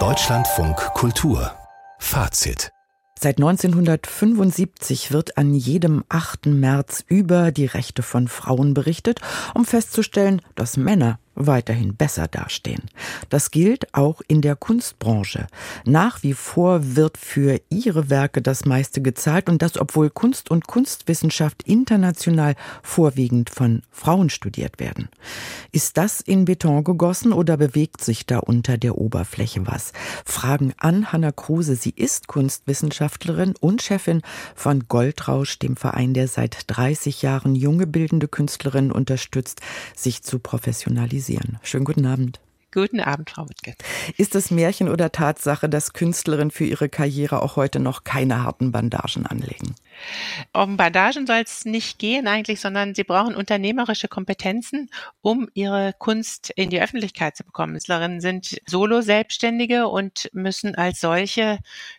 Deutschlandfunk 0.00 0.76
Kultur 0.94 1.52
Fazit 2.00 2.72
Seit 3.16 3.36
1975 3.36 5.12
wird 5.12 5.38
an 5.38 5.54
jedem 5.54 6.02
8. 6.08 6.46
März 6.46 7.04
über 7.06 7.52
die 7.52 7.66
Rechte 7.66 8.02
von 8.02 8.26
Frauen 8.26 8.74
berichtet, 8.74 9.20
um 9.54 9.64
festzustellen, 9.64 10.42
dass 10.56 10.76
Männer 10.76 11.20
weiterhin 11.34 11.96
besser 11.96 12.28
dastehen. 12.28 12.82
Das 13.28 13.50
gilt 13.50 13.92
auch 13.94 14.20
in 14.28 14.40
der 14.40 14.56
Kunstbranche. 14.56 15.46
Nach 15.84 16.22
wie 16.22 16.34
vor 16.34 16.96
wird 16.96 17.18
für 17.18 17.60
ihre 17.70 18.10
Werke 18.10 18.42
das 18.42 18.64
meiste 18.64 19.02
gezahlt 19.02 19.48
und 19.48 19.62
das, 19.62 19.78
obwohl 19.78 20.10
Kunst 20.10 20.50
und 20.50 20.66
Kunstwissenschaft 20.66 21.62
international 21.64 22.54
vorwiegend 22.82 23.50
von 23.50 23.82
Frauen 23.90 24.30
studiert 24.30 24.78
werden. 24.78 25.08
Ist 25.72 25.96
das 25.96 26.20
in 26.20 26.44
Beton 26.44 26.84
gegossen 26.84 27.32
oder 27.32 27.56
bewegt 27.56 28.02
sich 28.02 28.26
da 28.26 28.38
unter 28.38 28.78
der 28.78 28.96
Oberfläche 28.96 29.66
was? 29.66 29.92
Fragen 30.24 30.72
an 30.78 31.12
Hanna 31.12 31.32
Kruse. 31.32 31.76
Sie 31.76 31.92
ist 31.94 32.28
Kunstwissenschaftlerin 32.28 33.54
und 33.60 33.82
Chefin 33.82 34.22
von 34.54 34.84
Goldrausch, 34.88 35.58
dem 35.58 35.76
Verein, 35.76 36.14
der 36.14 36.28
seit 36.28 36.64
30 36.68 37.22
Jahren 37.22 37.54
junge 37.54 37.86
bildende 37.86 38.28
Künstlerinnen 38.28 38.92
unterstützt, 38.92 39.60
sich 39.96 40.22
zu 40.22 40.38
professionalisieren 40.38 41.23
organisieren. 41.24 41.58
Schönen 41.62 41.84
guten 41.84 42.06
Abend. 42.06 42.40
Guten 42.72 43.00
Abend, 43.00 43.30
Frau 43.30 43.48
Wittke. 43.48 43.74
Ist 44.16 44.34
es 44.34 44.50
Märchen 44.50 44.88
oder 44.88 45.12
Tatsache, 45.12 45.68
dass 45.68 45.92
Künstlerinnen 45.92 46.50
für 46.50 46.64
ihre 46.64 46.88
Karriere 46.88 47.42
auch 47.42 47.56
heute 47.56 47.78
noch 47.78 48.02
keine 48.02 48.42
harten 48.42 48.72
Bandagen 48.72 49.26
anlegen? 49.26 49.76
Um 50.52 50.76
Bandagen 50.76 51.26
soll 51.26 51.42
es 51.44 51.64
nicht 51.64 52.00
gehen 52.00 52.26
eigentlich, 52.26 52.60
sondern 52.60 52.94
sie 52.96 53.04
brauchen 53.04 53.36
unternehmerische 53.36 54.08
Kompetenzen, 54.08 54.90
um 55.20 55.48
ihre 55.54 55.94
Kunst 55.96 56.50
in 56.56 56.70
die 56.70 56.82
Öffentlichkeit 56.82 57.36
zu 57.36 57.44
bekommen. 57.44 57.78
Künstlerinnen 57.84 58.20
sind 58.22 58.56
Solo-Selbstständige 58.66 59.88
und 59.88 60.30
müssen 60.32 60.74
als 60.74 61.00
solche 61.00 61.58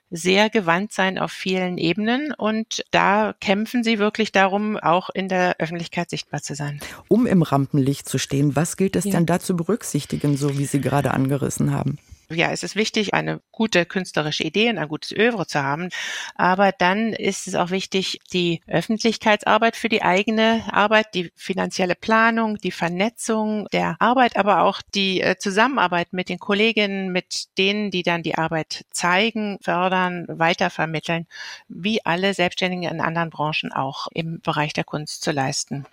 sehr 0.10 0.50
gewandt 0.50 0.94
sein 0.94 1.20
auf 1.20 1.32
vielen 1.32 1.78
Ebenen 1.78 2.34
und 2.34 2.84
da 2.92 3.34
kämpfen 3.40 3.84
sie 3.84 4.00
wirklich 4.00 4.32
darum, 4.32 4.78
auch 4.78 5.10
in 5.10 5.28
der 5.28 5.58
Öffentlichkeit 5.60 6.10
sichtbar 6.10 6.42
zu 6.42 6.56
sein. 6.56 6.80
Um 7.08 7.28
im 7.28 7.44
Rampenlicht 7.44 8.10
zu 8.10 8.18
stehen, 8.18 8.56
was 8.56 8.78
gilt 8.78 8.96
es 8.96 9.06
ja. 9.06 9.12
denn 9.12 9.26
da 9.26 9.40
zu 9.40 9.56
berücksichtigen, 9.56 10.38
so 10.38 10.58
wie 10.58 10.66
Sie 10.66 10.82
gerade 10.82 11.12
angerissen 11.12 11.72
haben? 11.72 11.95
Ja, 12.30 12.52
es 12.52 12.64
ist 12.64 12.76
wichtig, 12.76 13.14
eine 13.14 13.42
gute 13.52 13.86
künstlerische 13.86 14.44
Idee 14.44 14.70
und 14.70 14.78
ein 14.78 14.88
gutes 14.88 15.12
Övre 15.12 15.48
zu 15.48 15.62
haben. 15.64 15.90
Aber 16.36 16.72
dann 16.72 17.14
ist 17.14 17.48
es 17.48 17.56
auch 17.56 17.70
wichtig, 17.70 18.20
die 18.34 18.62
Öffentlichkeitsarbeit 18.68 19.76
für 19.76 19.90
die 19.90 20.02
eigene 20.02 20.64
Arbeit, 20.72 21.14
die 21.14 21.32
finanzielle 21.36 21.96
Planung, 21.96 22.58
die 22.58 22.72
Vernetzung 22.72 23.68
der 23.72 23.96
Arbeit, 24.00 24.38
aber 24.38 24.64
auch 24.64 24.82
die 24.94 25.22
äh, 25.22 25.38
Zusammenarbeit 25.38 26.14
mit 26.14 26.30
den 26.30 26.40
Kolleginnen, 26.40 27.12
mit 27.12 27.58
denen, 27.58 27.92
die 27.92 28.04
dann 28.04 28.24
die 28.24 28.38
Arbeit 28.38 28.86
zeigen, 28.92 29.58
fördern, 29.62 30.26
weitervermitteln, 30.28 31.28
wie 31.68 32.06
alle 32.06 32.34
Selbstständigen 32.34 32.90
in 32.90 33.02
anderen 33.02 33.30
Branchen 33.30 33.72
auch 33.72 34.08
im 34.14 34.42
Bereich 34.42 34.74
der 34.74 34.84
Kunst 34.84 35.24
zu 35.24 35.32
leisten. 35.32 35.86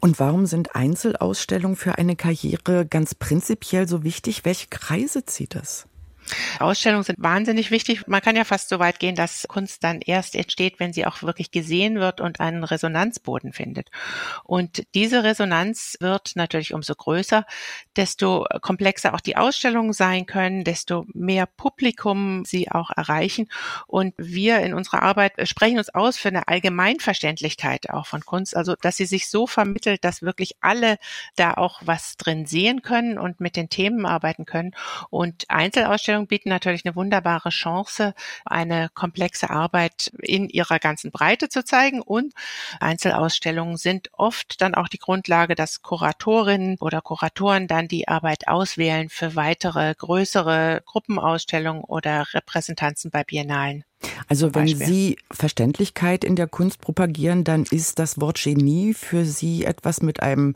Und 0.00 0.18
warum 0.20 0.46
sind 0.46 0.74
Einzelausstellungen 0.74 1.76
für 1.76 1.98
eine 1.98 2.16
Karriere 2.16 2.86
ganz 2.86 3.14
prinzipiell 3.14 3.88
so 3.88 4.02
wichtig? 4.02 4.44
Welche 4.44 4.68
Kreise 4.68 5.24
zieht 5.24 5.54
es? 5.54 5.86
Ausstellungen 6.58 7.04
sind 7.04 7.22
wahnsinnig 7.22 7.70
wichtig. 7.70 8.06
Man 8.06 8.20
kann 8.20 8.36
ja 8.36 8.44
fast 8.44 8.68
so 8.68 8.78
weit 8.78 8.98
gehen, 8.98 9.14
dass 9.14 9.46
Kunst 9.48 9.84
dann 9.84 10.00
erst 10.00 10.34
entsteht, 10.34 10.80
wenn 10.80 10.92
sie 10.92 11.06
auch 11.06 11.22
wirklich 11.22 11.50
gesehen 11.50 12.00
wird 12.00 12.20
und 12.20 12.40
einen 12.40 12.64
Resonanzboden 12.64 13.52
findet. 13.52 13.90
Und 14.44 14.86
diese 14.94 15.24
Resonanz 15.24 15.96
wird 16.00 16.32
natürlich 16.34 16.74
umso 16.74 16.94
größer, 16.94 17.44
desto 17.96 18.46
komplexer 18.60 19.14
auch 19.14 19.20
die 19.20 19.36
Ausstellungen 19.36 19.92
sein 19.92 20.26
können, 20.26 20.64
desto 20.64 21.06
mehr 21.12 21.46
Publikum 21.46 22.44
sie 22.44 22.70
auch 22.70 22.90
erreichen. 22.90 23.48
Und 23.86 24.14
wir 24.16 24.60
in 24.60 24.74
unserer 24.74 25.02
Arbeit 25.02 25.32
sprechen 25.48 25.78
uns 25.78 25.94
aus 25.94 26.16
für 26.16 26.28
eine 26.28 26.48
Allgemeinverständlichkeit 26.48 27.90
auch 27.90 28.06
von 28.06 28.24
Kunst, 28.24 28.56
also 28.56 28.74
dass 28.80 28.96
sie 28.96 29.06
sich 29.06 29.28
so 29.28 29.46
vermittelt, 29.46 30.04
dass 30.04 30.22
wirklich 30.22 30.56
alle 30.60 30.98
da 31.36 31.54
auch 31.54 31.80
was 31.84 32.16
drin 32.16 32.46
sehen 32.46 32.82
können 32.82 33.18
und 33.18 33.40
mit 33.40 33.56
den 33.56 33.68
Themen 33.68 34.06
arbeiten 34.06 34.46
können. 34.46 34.74
Und 35.10 35.44
Einzelausstellungen 35.48 36.13
Ausstellungen 36.14 36.26
bieten 36.28 36.48
natürlich 36.48 36.84
eine 36.84 36.94
wunderbare 36.94 37.48
Chance, 37.50 38.14
eine 38.44 38.88
komplexe 38.94 39.50
Arbeit 39.50 40.12
in 40.20 40.48
ihrer 40.48 40.78
ganzen 40.78 41.10
Breite 41.10 41.48
zu 41.48 41.64
zeigen. 41.64 42.00
Und 42.00 42.32
Einzelausstellungen 42.80 43.76
sind 43.76 44.10
oft 44.12 44.60
dann 44.60 44.74
auch 44.74 44.88
die 44.88 44.98
Grundlage, 44.98 45.54
dass 45.56 45.82
Kuratorinnen 45.82 46.76
oder 46.78 47.00
Kuratoren 47.00 47.66
dann 47.66 47.88
die 47.88 48.06
Arbeit 48.06 48.46
auswählen 48.46 49.08
für 49.08 49.34
weitere 49.34 49.94
größere 49.94 50.82
Gruppenausstellungen 50.86 51.82
oder 51.82 52.26
Repräsentanzen 52.32 53.10
bei 53.10 53.24
Biennalen. 53.24 53.84
Also 54.28 54.54
wenn 54.54 54.66
Beispiel. 54.66 54.86
Sie 54.86 55.16
Verständlichkeit 55.30 56.24
in 56.24 56.36
der 56.36 56.46
Kunst 56.46 56.80
propagieren, 56.80 57.44
dann 57.44 57.64
ist 57.70 57.98
das 57.98 58.20
Wort 58.20 58.42
Genie 58.42 58.94
für 58.94 59.24
Sie 59.24 59.64
etwas 59.64 60.02
mit 60.02 60.22
einem 60.22 60.54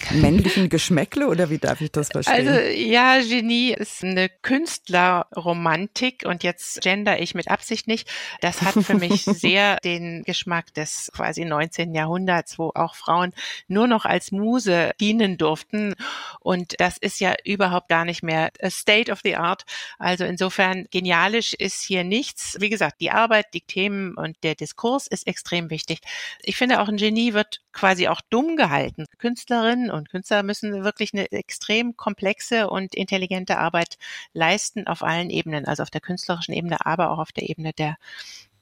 männlichen 0.10 0.68
Geschmäckle 0.68 1.28
oder 1.28 1.50
wie 1.50 1.58
darf 1.58 1.80
ich 1.80 1.92
das 1.92 2.08
verstehen? 2.08 2.48
Also 2.48 2.68
ja, 2.68 3.20
Genie 3.20 3.72
ist 3.72 4.02
eine 4.02 4.28
Künstlerromantik 4.28 6.24
und 6.24 6.42
jetzt 6.42 6.80
gender 6.80 7.20
ich 7.20 7.34
mit 7.34 7.48
Absicht 7.48 7.86
nicht. 7.86 8.08
Das 8.40 8.62
hat 8.62 8.74
für 8.82 8.94
mich 8.94 9.24
sehr 9.24 9.76
den 9.80 10.22
Geschmack 10.24 10.72
des 10.74 11.10
quasi 11.14 11.44
19. 11.44 11.94
Jahrhunderts, 11.94 12.58
wo 12.58 12.72
auch 12.74 12.94
Frauen 12.94 13.34
nur 13.68 13.86
noch 13.86 14.06
als 14.06 14.32
Muse 14.32 14.92
dienen 15.00 15.36
durften 15.36 15.94
und 16.40 16.80
das 16.80 16.96
ist 16.96 17.20
ja 17.20 17.34
überhaupt 17.44 17.88
gar 17.88 18.04
nicht 18.04 18.22
mehr 18.22 18.50
state 18.68 19.12
of 19.12 19.20
the 19.22 19.36
art. 19.36 19.64
Also 19.98 20.24
insofern 20.24 20.86
genialisch 20.90 21.52
ist 21.52 21.82
hier 21.82 22.04
nichts. 22.04 22.56
Wie 22.58 22.70
gesagt, 22.70 22.79
die 23.00 23.10
Arbeit, 23.10 23.52
die 23.54 23.60
Themen 23.60 24.14
und 24.14 24.36
der 24.42 24.54
Diskurs 24.54 25.06
ist 25.06 25.26
extrem 25.26 25.70
wichtig. 25.70 26.00
Ich 26.42 26.56
finde 26.56 26.80
auch 26.80 26.88
ein 26.88 26.96
Genie 26.96 27.34
wird 27.34 27.60
quasi 27.72 28.08
auch 28.08 28.20
dumm 28.30 28.56
gehalten. 28.56 29.06
Künstlerinnen 29.18 29.90
und 29.90 30.10
Künstler 30.10 30.42
müssen 30.42 30.84
wirklich 30.84 31.12
eine 31.12 31.30
extrem 31.32 31.96
komplexe 31.96 32.70
und 32.70 32.94
intelligente 32.94 33.58
Arbeit 33.58 33.98
leisten 34.32 34.86
auf 34.86 35.02
allen 35.02 35.30
Ebenen, 35.30 35.66
also 35.66 35.82
auf 35.82 35.90
der 35.90 36.00
künstlerischen 36.00 36.54
Ebene, 36.54 36.84
aber 36.86 37.10
auch 37.10 37.18
auf 37.18 37.32
der 37.32 37.48
Ebene 37.48 37.72
der 37.72 37.96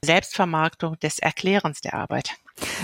Selbstvermarktung, 0.03 0.99
des 0.99 1.19
Erklärens 1.19 1.81
der 1.81 1.93
Arbeit. 1.93 2.35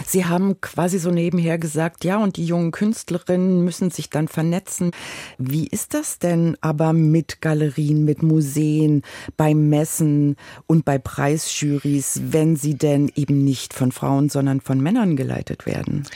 Sie 0.06 0.26
haben 0.26 0.62
quasi 0.62 1.00
so 1.00 1.12
nebenher 1.12 1.58
gesagt, 1.58 2.04
ja, 2.04 2.18
und 2.18 2.38
die 2.38 2.46
jungen 2.46 2.72
Künstlerinnen 2.72 3.64
müssen 3.64 3.92
sich 3.92 4.10
dann 4.10 4.28
vernetzen. 4.28 4.92
Wie 5.38 5.68
ist 5.68 5.94
das 5.94 6.20
denn 6.20 6.58
aber 6.62 6.94
mit 6.94 7.42
Galerien, 7.42 8.06
mit 8.06 8.24
Museen, 8.24 9.04
bei 9.38 9.54
Messen 9.54 10.36
und 10.68 10.86
bei 10.86 10.98
Preisjurys, 10.98 12.22
wenn 12.26 12.56
sie 12.56 12.76
denn 12.76 13.12
eben 13.16 13.44
nicht 13.44 13.74
von 13.74 13.92
Frauen, 13.92 14.30
sondern 14.30 14.62
von 14.62 14.80
Männern 14.80 15.16
geleitet 15.16 15.66
werden? 15.66 16.08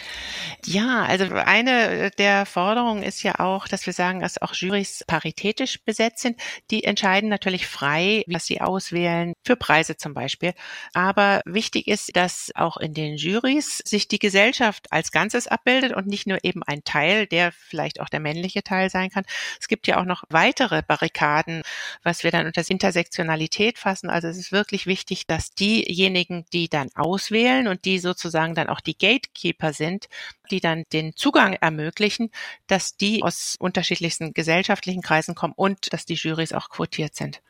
Ja, 0.66 1.04
also 1.04 1.26
eine 1.26 2.12
der 2.18 2.46
Forderungen 2.46 3.04
ist 3.04 3.24
ja 3.24 3.40
auch, 3.40 3.68
dass 3.68 3.86
wir 3.86 3.94
sagen, 3.94 4.20
dass 4.20 4.42
auch 4.42 4.54
Jurys 4.54 5.04
paritätisch 5.08 5.84
besetzt 5.84 6.20
sind. 6.20 6.40
Die 6.72 6.84
entscheiden 6.84 7.30
natürlich 7.30 7.68
frei, 7.68 8.24
was 8.28 8.46
sie 8.46 8.62
auswählen, 8.62 9.34
für 9.46 9.56
Preise 9.56 9.98
zum 9.98 10.14
Beispiel. 10.14 10.54
Aber 10.94 11.42
wichtig 11.46 11.88
ist, 11.88 12.16
dass 12.16 12.52
auch 12.56 12.78
in 12.78 12.94
den 12.94 13.16
Jurys 13.16 13.49
Jurys 13.50 13.78
sich 13.78 14.08
die 14.08 14.20
Gesellschaft 14.20 14.92
als 14.92 15.12
Ganzes 15.12 15.48
abbildet 15.48 15.94
und 15.94 16.08
nicht 16.08 16.28
nur 16.28 16.40
eben 16.44 16.64
ein 16.64 16.84
Teil, 16.84 17.28
der 17.28 17.52
vielleicht 17.52 18.00
auch 18.00 18.10
der 18.10 18.20
männliche 18.20 18.64
Teil 18.64 18.90
sein 18.90 19.10
kann. 19.10 19.26
Es 19.60 19.68
gibt 19.68 19.88
ja 19.88 20.00
auch 20.00 20.06
noch 20.06 20.24
weitere 20.30 20.82
Barrikaden, 20.84 21.64
was 22.04 22.24
wir 22.24 22.32
dann 22.32 22.46
unter 22.46 22.64
Intersektionalität 22.70 23.78
fassen. 23.78 24.10
Also 24.10 24.28
es 24.28 24.38
ist 24.38 24.52
wirklich 24.52 24.86
wichtig, 24.86 25.26
dass 25.28 25.52
diejenigen, 25.52 26.46
die 26.54 26.70
dann 26.70 26.90
auswählen 26.96 27.68
und 27.68 27.86
die 27.86 28.00
sozusagen 28.00 28.56
dann 28.56 28.70
auch 28.70 28.82
die 28.82 28.98
Gatekeeper 28.98 29.74
sind, 29.74 30.08
die 30.52 30.60
dann 30.60 30.84
den 30.94 31.16
Zugang 31.16 31.54
ermöglichen, 31.54 32.32
dass 32.68 32.98
die 32.98 33.24
aus 33.24 33.56
unterschiedlichsten 33.60 34.34
gesellschaftlichen 34.34 35.02
Kreisen 35.02 35.36
kommen 35.36 35.54
und 35.56 35.94
dass 35.94 36.06
die 36.06 36.16
Jurys 36.16 36.54
auch 36.54 36.70
quotiert 36.70 37.16
sind. 37.16 37.42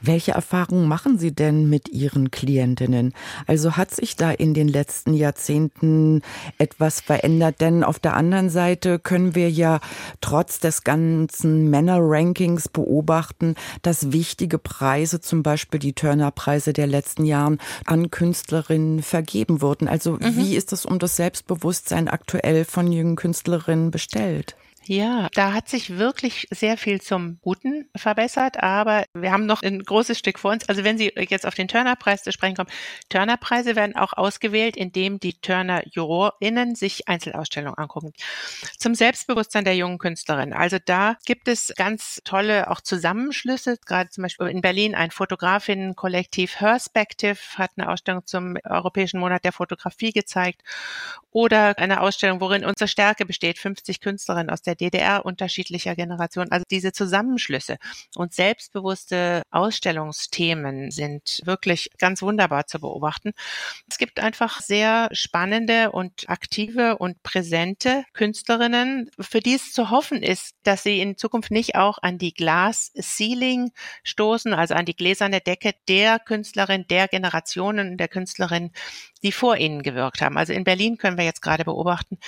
Welche 0.00 0.32
Erfahrungen 0.32 0.86
machen 0.86 1.18
Sie 1.18 1.34
denn 1.34 1.70
mit 1.70 1.88
Ihren 1.88 2.30
Klientinnen? 2.30 3.14
Also 3.46 3.78
hat 3.78 3.94
sich 3.94 4.16
da 4.16 4.30
in 4.30 4.52
den 4.52 4.68
letzten 4.68 5.14
Jahrzehnten 5.14 6.20
etwas 6.58 7.00
verändert? 7.00 7.62
Denn 7.62 7.82
auf 7.82 7.98
der 8.00 8.14
anderen 8.14 8.50
Seite 8.50 8.98
können 8.98 9.34
wir 9.34 9.50
ja 9.50 9.80
trotz 10.20 10.60
des 10.60 10.84
ganzen 10.84 11.70
Männer-Rankings 11.70 12.68
beobachten, 12.68 13.54
dass 13.80 14.12
wichtige 14.12 14.58
Preise, 14.58 15.22
zum 15.22 15.42
Beispiel 15.42 15.80
die 15.80 15.94
Turner-Preise 15.94 16.74
der 16.74 16.86
letzten 16.86 17.24
Jahren, 17.24 17.58
an 17.86 18.10
Künstlerinnen 18.10 19.02
vergeben 19.02 19.62
wurden. 19.62 19.88
Also 19.88 20.14
mhm. 20.14 20.36
wie 20.36 20.54
ist 20.54 20.74
es 20.74 20.84
um 20.84 20.98
das 20.98 21.16
Selbstbewusstsein 21.16 22.08
aktuell 22.08 22.33
von 22.66 22.92
jungen 22.92 23.16
Künstlerinnen 23.16 23.90
bestellt? 23.90 24.56
Ja, 24.86 25.28
da 25.32 25.54
hat 25.54 25.68
sich 25.68 25.96
wirklich 25.96 26.46
sehr 26.50 26.76
viel 26.76 27.00
zum 27.00 27.38
Guten 27.40 27.88
verbessert, 27.96 28.62
aber 28.62 29.04
wir 29.14 29.32
haben 29.32 29.46
noch 29.46 29.62
ein 29.62 29.82
großes 29.82 30.18
Stück 30.18 30.38
vor 30.38 30.52
uns. 30.52 30.68
Also 30.68 30.84
wenn 30.84 30.98
Sie 30.98 31.10
jetzt 31.16 31.46
auf 31.46 31.54
den 31.54 31.68
Turner-Preis 31.68 32.22
zu 32.22 32.32
sprechen 32.32 32.54
kommen, 32.54 32.68
Turner-Preise 33.08 33.76
werden 33.76 33.96
auch 33.96 34.12
ausgewählt, 34.12 34.76
indem 34.76 35.20
die 35.20 35.40
Turner-JurorInnen 35.40 36.74
sich 36.74 37.08
Einzelausstellungen 37.08 37.78
angucken. 37.78 38.12
Zum 38.78 38.94
Selbstbewusstsein 38.94 39.64
der 39.64 39.74
jungen 39.74 39.96
Künstlerin. 39.98 40.52
Also 40.52 40.76
da 40.84 41.16
gibt 41.24 41.48
es 41.48 41.72
ganz 41.76 42.20
tolle 42.24 42.70
auch 42.70 42.82
Zusammenschlüsse, 42.82 43.78
gerade 43.86 44.10
zum 44.10 44.22
Beispiel 44.22 44.48
in 44.48 44.60
Berlin 44.60 44.94
ein 44.94 45.10
Fotografinnen-Kollektiv 45.10 46.60
Herspective 46.60 47.38
hat 47.56 47.70
eine 47.76 47.88
Ausstellung 47.88 48.26
zum 48.26 48.56
Europäischen 48.64 49.20
Monat 49.20 49.44
der 49.44 49.52
Fotografie 49.52 50.12
gezeigt 50.12 50.62
oder 51.34 51.76
eine 51.78 52.00
Ausstellung, 52.00 52.40
worin 52.40 52.64
unsere 52.64 52.86
Stärke 52.86 53.26
besteht, 53.26 53.58
50 53.58 54.00
Künstlerinnen 54.00 54.50
aus 54.50 54.62
der 54.62 54.76
DDR 54.76 55.26
unterschiedlicher 55.26 55.96
Generationen. 55.96 56.52
Also 56.52 56.64
diese 56.70 56.92
Zusammenschlüsse 56.92 57.76
und 58.14 58.32
selbstbewusste 58.32 59.42
Ausstellungsthemen 59.50 60.92
sind 60.92 61.40
wirklich 61.44 61.90
ganz 61.98 62.22
wunderbar 62.22 62.68
zu 62.68 62.78
beobachten. 62.78 63.32
Es 63.90 63.98
gibt 63.98 64.20
einfach 64.20 64.60
sehr 64.60 65.08
spannende 65.10 65.90
und 65.90 66.30
aktive 66.30 66.98
und 66.98 67.20
präsente 67.24 68.04
Künstlerinnen, 68.12 69.10
für 69.18 69.40
die 69.40 69.54
es 69.54 69.72
zu 69.72 69.90
hoffen 69.90 70.22
ist, 70.22 70.54
dass 70.62 70.84
sie 70.84 71.00
in 71.00 71.16
Zukunft 71.16 71.50
nicht 71.50 71.74
auch 71.74 71.98
an 72.00 72.16
die 72.16 72.32
Glass 72.32 72.92
Ceiling 72.94 73.72
stoßen, 74.04 74.54
also 74.54 74.74
an 74.74 74.86
die 74.86 74.94
gläserne 74.94 75.40
Decke 75.40 75.72
der 75.88 76.20
Künstlerin, 76.20 76.84
der 76.88 77.08
Generationen 77.08 77.96
der 77.96 78.06
Künstlerin, 78.06 78.70
die 79.24 79.32
vor 79.32 79.56
ihnen 79.56 79.82
gewirkt 79.82 80.20
haben. 80.20 80.36
Also 80.36 80.52
in 80.52 80.62
Berlin 80.62 80.98
können 80.98 81.18
wir 81.18 81.24
jetzt 81.24 81.42
gerade 81.42 81.64
beobachten, 81.64 82.18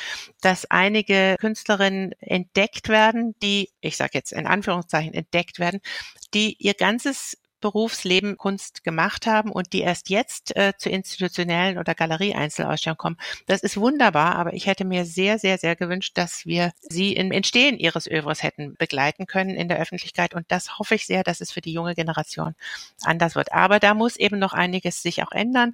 dass 0.41 0.69
einige 0.71 1.37
Künstlerinnen 1.39 2.13
entdeckt 2.21 2.89
werden, 2.89 3.37
die, 3.43 3.71
ich 3.81 3.97
sage 3.97 4.13
jetzt 4.15 4.33
in 4.33 4.47
Anführungszeichen 4.47 5.15
entdeckt 5.15 5.61
werden, 5.61 5.81
die 6.35 6.57
ihr 6.59 6.75
ganzes 6.75 7.39
Berufsleben 7.61 8.37
Kunst 8.37 8.85
gemacht 8.85 9.27
haben 9.27 9.51
und 9.51 9.73
die 9.73 9.81
erst 9.81 10.11
jetzt 10.11 10.55
äh, 10.57 10.75
zu 10.77 10.91
institutionellen 10.91 11.79
oder 11.79 11.95
Galerie-Einzelausstellungen 11.95 12.99
kommen. 12.99 13.17
Das 13.47 13.63
ist 13.63 13.79
wunderbar, 13.79 14.37
aber 14.37 14.53
ich 14.53 14.67
hätte 14.67 14.85
mir 14.85 15.07
sehr, 15.07 15.39
sehr, 15.39 15.57
sehr 15.57 15.75
gewünscht, 15.75 16.19
dass 16.19 16.45
wir 16.45 16.73
sie 16.81 17.15
im 17.15 17.33
Entstehen 17.33 17.79
ihres 17.79 18.07
Övres 18.07 18.43
hätten 18.43 18.77
begleiten 18.77 19.27
können 19.27 19.51
in 19.51 19.69
der 19.69 19.79
Öffentlichkeit. 19.79 20.35
Und 20.35 20.45
das 20.49 20.79
hoffe 20.79 20.97
ich 20.97 21.07
sehr, 21.07 21.25
dass 21.25 21.41
es 21.41 21.51
für 21.51 21.63
die 21.63 21.73
junge 21.73 21.95
Generation 21.95 22.55
anders 23.03 23.35
wird. 23.35 23.53
Aber 23.53 23.81
da 23.81 23.95
muss 23.95 24.17
eben 24.17 24.39
noch 24.39 24.53
einiges 24.53 25.03
sich 25.03 25.23
auch 25.23 25.33
ändern. 25.33 25.73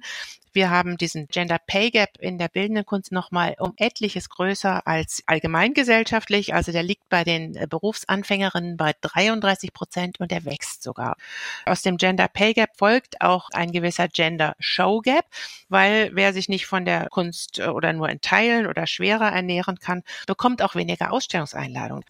Wir 0.53 0.69
haben 0.69 0.97
diesen 0.97 1.27
Gender 1.27 1.57
Pay 1.57 1.89
Gap 1.89 2.17
in 2.19 2.37
der 2.37 2.47
bildenden 2.47 2.85
Kunst 2.85 3.11
nochmal 3.11 3.55
um 3.59 3.73
etliches 3.77 4.29
größer 4.29 4.85
als 4.85 5.23
allgemeingesellschaftlich. 5.25 6.53
Also 6.53 6.71
der 6.71 6.83
liegt 6.83 7.09
bei 7.09 7.23
den 7.23 7.55
äh, 7.55 7.65
Berufsanfängerinnen 7.67 8.77
bei 8.77 8.93
33 9.01 9.73
Prozent 9.73 10.19
und 10.19 10.29
der 10.29 10.45
wächst 10.45 10.83
sogar. 10.83 11.17
Aus 11.65 11.81
dem 11.81 11.97
Gender 11.97 12.27
Pay 12.27 12.53
Gap 12.53 12.77
folgt 12.77 13.21
auch 13.21 13.49
ein 13.51 13.71
gewisser 13.71 14.07
Gender 14.07 14.55
Show 14.59 15.01
Gap, 15.01 15.25
weil 15.69 16.11
wer 16.13 16.33
sich 16.33 16.49
nicht 16.49 16.67
von 16.67 16.85
der 16.85 17.09
Kunst 17.09 17.57
äh, 17.57 17.67
oder 17.67 17.91
nur 17.91 18.09
in 18.09 18.21
Teilen 18.21 18.67
oder 18.67 18.85
schwerer 18.85 19.31
ernähren 19.31 19.79
kann, 19.79 20.03
bekommt 20.27 20.61
auch 20.61 20.75
weniger 20.75 21.11
Ausstellungseinladungen 21.11 22.05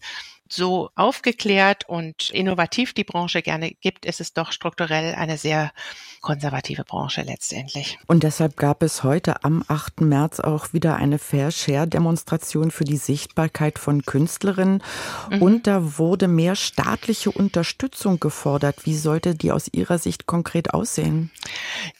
so 0.54 0.90
aufgeklärt 0.94 1.88
und 1.88 2.30
innovativ 2.30 2.92
die 2.92 3.04
Branche 3.04 3.42
gerne 3.42 3.72
gibt, 3.80 4.06
ist 4.06 4.20
es 4.20 4.32
doch 4.32 4.52
strukturell 4.52 5.14
eine 5.14 5.36
sehr 5.36 5.72
konservative 6.20 6.84
Branche 6.84 7.22
letztendlich. 7.22 7.98
Und 8.06 8.22
deshalb 8.22 8.56
gab 8.56 8.82
es 8.82 9.02
heute 9.02 9.44
am 9.44 9.64
8. 9.68 10.00
März 10.00 10.40
auch 10.40 10.72
wieder 10.72 10.96
eine 10.96 11.18
Fair 11.18 11.50
Share 11.50 11.86
Demonstration 11.86 12.70
für 12.70 12.84
die 12.84 12.96
Sichtbarkeit 12.96 13.78
von 13.78 14.04
Künstlerinnen. 14.04 14.82
Mhm. 15.30 15.42
Und 15.42 15.66
da 15.66 15.98
wurde 15.98 16.28
mehr 16.28 16.56
staatliche 16.56 17.30
Unterstützung 17.30 18.20
gefordert. 18.20 18.86
Wie 18.86 18.96
sollte 18.96 19.34
die 19.34 19.52
aus 19.52 19.68
Ihrer 19.72 19.98
Sicht 19.98 20.26
konkret 20.26 20.72
aussehen? 20.72 21.30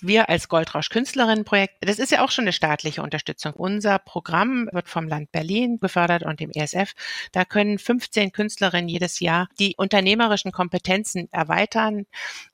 Wir 0.07 0.29
als 0.29 0.49
Goldrausch 0.49 0.91
Künstlerinnenprojekt, 0.91 1.77
das 1.81 1.99
ist 1.99 2.13
ja 2.13 2.23
auch 2.23 2.31
schon 2.31 2.45
eine 2.45 2.53
staatliche 2.53 3.03
Unterstützung. 3.03 3.55
Unser 3.55 3.99
Programm 3.99 4.69
wird 4.71 4.87
vom 4.87 5.09
Land 5.09 5.33
Berlin 5.33 5.79
gefördert 5.81 6.25
und 6.25 6.41
dem 6.41 6.51
ESF. 6.51 6.93
Da 7.33 7.47
können 7.47 7.79
15 7.79 8.31
Künstlerinnen 8.31 8.89
jedes 8.91 9.21
Jahr 9.21 9.49
die 9.59 9.77
unternehmerischen 9.79 10.53
Kompetenzen 10.53 11.33
erweitern, 11.33 12.05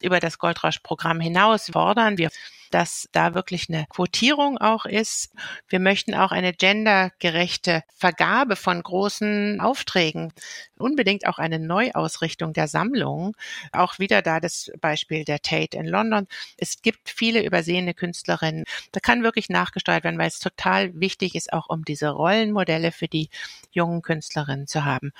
über 0.00 0.20
das 0.20 0.38
Goldrausch-Programm 0.38 1.19
hinaus 1.19 1.70
fordern 1.73 2.19
wir 2.19 2.31
dass 2.70 3.08
da 3.12 3.34
wirklich 3.34 3.69
eine 3.69 3.87
Quotierung 3.88 4.58
auch 4.58 4.87
ist. 4.87 5.32
Wir 5.69 5.81
möchten 5.81 6.14
auch 6.14 6.32
eine 6.32 6.52
gendergerechte 6.52 7.82
Vergabe 7.96 8.56
von 8.56 8.82
großen 8.82 9.61
Aufträgen, 9.61 10.32
unbedingt 10.78 11.26
auch 11.26 11.38
eine 11.38 11.58
Neuausrichtung 11.58 12.52
der 12.52 12.69
Sammlungen. 12.69 13.32
Auch 13.72 13.99
wieder 13.99 14.22
da 14.22 14.40
das 14.40 14.70
Beispiel 14.81 15.25
der 15.25 15.40
Tate 15.40 15.76
in 15.76 15.87
London. 15.87 16.26
Es 16.56 16.82
gibt 16.82 17.11
viele 17.11 17.44
übersehene 17.44 17.94
Künstlerinnen. 17.94 18.64
Da 18.93 19.00
kann 19.00 19.22
wirklich 19.22 19.49
nachgesteuert 19.49 20.05
werden, 20.05 20.19
weil 20.19 20.28
es 20.28 20.38
total 20.38 20.99
wichtig 20.99 21.34
ist, 21.34 21.52
auch 21.52 21.69
um 21.69 21.84
diese 21.84 22.08
Rollenmodelle 22.08 22.93
für 22.93 23.08
die 23.08 23.28
jungen 23.72 24.02
Künstlerinnen 24.02 24.67
zu 24.67 24.84
haben. 24.84 25.12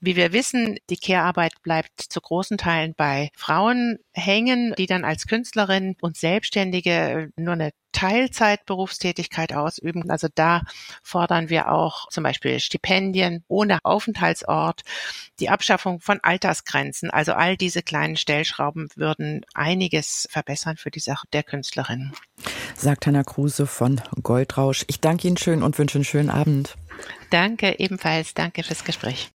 Wie 0.00 0.16
wir 0.16 0.32
wissen, 0.32 0.78
die 0.90 0.96
Care-Arbeit 0.96 1.62
bleibt 1.62 2.00
zu 2.00 2.20
großen 2.20 2.58
Teilen 2.58 2.94
bei 2.96 3.30
Frauen 3.36 3.98
hängen, 4.12 4.74
die 4.78 4.86
dann 4.86 5.04
als 5.04 5.26
Künstlerin 5.26 5.96
und 6.00 6.16
Selbstständige 6.84 7.32
nur 7.36 7.54
eine 7.54 7.70
Teilzeitberufstätigkeit 7.92 9.52
ausüben. 9.52 10.10
Also 10.10 10.28
da 10.34 10.62
fordern 11.02 11.48
wir 11.48 11.70
auch 11.70 12.08
zum 12.08 12.24
Beispiel 12.24 12.58
Stipendien 12.58 13.44
ohne 13.48 13.78
Aufenthaltsort, 13.84 14.82
die 15.38 15.48
Abschaffung 15.48 16.00
von 16.00 16.18
Altersgrenzen. 16.22 17.10
Also 17.10 17.32
all 17.32 17.56
diese 17.56 17.82
kleinen 17.82 18.16
Stellschrauben 18.16 18.88
würden 18.96 19.42
einiges 19.54 20.26
verbessern 20.30 20.76
für 20.76 20.90
die 20.90 21.00
Sache 21.00 21.26
der 21.32 21.44
Künstlerin. 21.44 22.12
Sagt 22.76 23.06
Hanna 23.06 23.22
Kruse 23.22 23.66
von 23.66 24.00
Goldrausch. 24.22 24.84
Ich 24.88 25.00
danke 25.00 25.28
Ihnen 25.28 25.36
schön 25.36 25.62
und 25.62 25.78
wünsche 25.78 25.98
einen 25.98 26.04
schönen 26.04 26.30
Abend. 26.30 26.76
Danke 27.30 27.78
ebenfalls. 27.78 28.34
Danke 28.34 28.64
fürs 28.64 28.84
Gespräch. 28.84 29.33